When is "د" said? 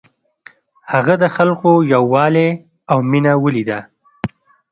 1.23-1.25